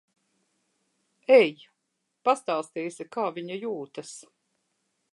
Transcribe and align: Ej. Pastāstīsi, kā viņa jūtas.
Ej. 1.41 1.51
Pastāstīsi, 2.29 3.09
kā 3.19 3.29
viņa 3.39 3.63
jūtas. 3.67 4.19